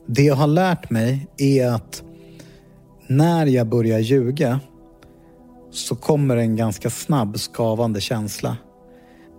[0.08, 2.04] Det jag har lärt mig är att
[3.08, 4.60] när jag börjar ljuga
[5.72, 8.58] så kommer en ganska snabb skavande känsla.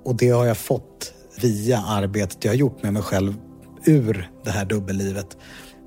[0.04, 1.12] Och det har jag fått
[1.42, 3.34] via arbetet jag har gjort med mig själv
[3.84, 5.36] ur det här dubbellivet.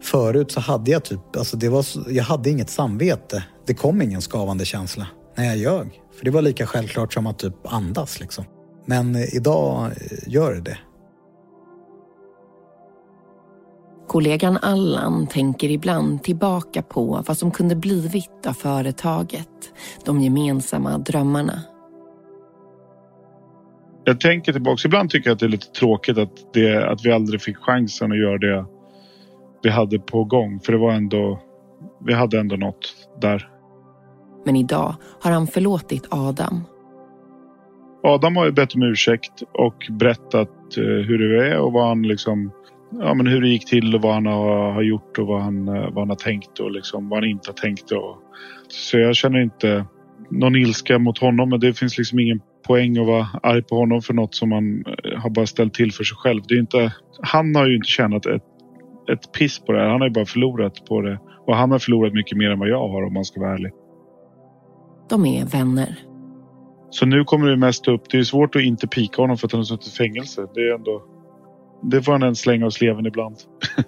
[0.02, 3.44] Förut så hade jag typ, alltså det var, jag hade inget samvete.
[3.66, 6.02] Det kom ingen skavande känsla när jag ljög.
[6.18, 8.46] För det var lika självklart som att typ andas liksom.
[8.86, 9.92] Men idag
[10.28, 10.78] gör det
[14.08, 19.50] Kollegan Allan tänker ibland tillbaka på vad som kunde blivit av företaget.
[20.06, 21.62] De gemensamma drömmarna.
[24.04, 24.82] Jag tänker tillbaka.
[24.86, 28.12] Ibland tycker jag att det är lite tråkigt att, det, att vi aldrig fick chansen
[28.12, 28.66] att göra det
[29.64, 30.60] vi hade på gång.
[30.60, 31.40] För det var ändå,
[32.06, 33.50] vi hade ändå något där.
[34.46, 36.64] Men idag har han förlåtit Adam.
[38.04, 42.02] Adam har ju bett om ursäkt och berättat eh, hur det är och vad han
[42.02, 42.52] liksom
[42.92, 45.68] ja, men hur det gick till och vad han har, har gjort och vad han,
[45.68, 47.92] eh, vad han har tänkt och liksom vad han inte har tänkt.
[47.92, 48.18] Och,
[48.68, 49.86] så jag känner inte
[50.30, 54.02] någon ilska mot honom men det finns liksom ingen poäng att vara arg på honom
[54.02, 56.42] för något som han eh, har bara ställt till för sig själv.
[56.48, 58.44] Det är inte, han har ju inte tjänat ett,
[59.12, 59.88] ett piss på det här.
[59.88, 61.20] Han har ju bara förlorat på det.
[61.46, 63.72] Och han har förlorat mycket mer än vad jag har om man ska vara ärlig.
[65.10, 66.00] De är vänner.
[66.90, 68.10] Så nu kommer det mest upp.
[68.10, 70.48] Det är svårt att inte pika honom för att han har suttit i fängelse.
[70.54, 71.04] Det är ändå
[71.84, 73.36] det får han en slänga av sleven ibland.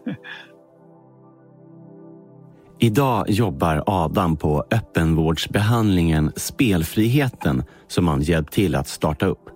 [2.81, 9.49] Idag jobbar Adam på öppenvårdsbehandlingen Spelfriheten som han hjälpt till att starta upp.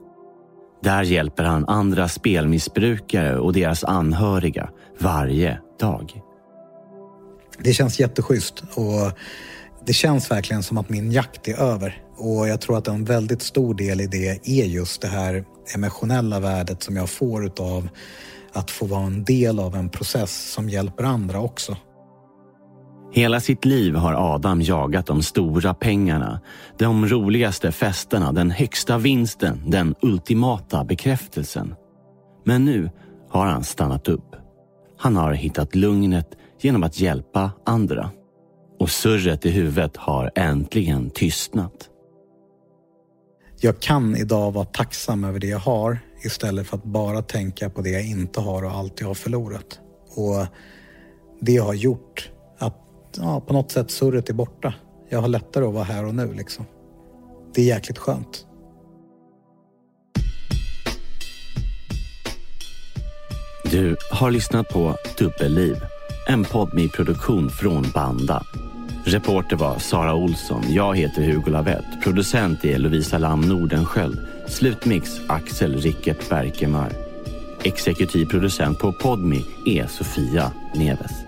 [0.84, 4.70] Där hjälper han andra spelmissbrukare och deras anhöriga
[5.00, 6.22] varje dag.
[7.60, 9.18] Det känns jätteschysst och
[9.86, 12.02] det känns verkligen som att min jakt är över.
[12.18, 16.40] Och jag tror att en väldigt stor del i det är just det här emotionella
[16.40, 17.90] värdet som jag får utav
[18.54, 21.78] att få vara en del av en process som hjälper andra också.
[23.12, 26.42] Hela sitt liv har Adam jagat de stora pengarna,
[26.78, 31.76] de roligaste festerna, den högsta vinsten, den ultimata bekräftelsen.
[32.46, 32.90] Men nu
[33.30, 34.36] har han stannat upp.
[34.98, 36.28] Han har hittat lugnet
[36.62, 38.12] genom att hjälpa andra.
[38.84, 41.90] Och surret i huvudet har äntligen tystnat.
[43.60, 47.82] Jag kan idag vara tacksam över det jag har istället för att bara tänka på
[47.82, 49.80] det jag inte har och allt jag har förlorat.
[50.16, 50.46] Och
[51.42, 52.78] det har gjort att
[53.18, 54.74] ja, på något sätt surret är borta.
[55.10, 56.66] Jag har lättare att vara här och nu liksom.
[57.56, 58.46] Det är jäkligt skönt.
[63.72, 65.76] Du har lyssnat på Dubbelliv,
[66.30, 68.46] en podd med produktion från Banda.
[69.06, 70.64] Reporter var Sara Olsson.
[70.70, 71.86] Jag heter Hugo Lavett.
[72.04, 74.20] Producent är Lovisa Lam Nordenskjöld.
[74.48, 76.92] Slutmix Axel Rickert Berkemar.
[77.64, 81.23] Exekutiv producent på Podmi är Sofia Neves.